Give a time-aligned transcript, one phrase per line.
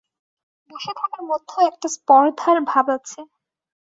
[0.71, 3.19] বসে থাকার মধ্যেও একটা স্পর্ধার ভাব আছে।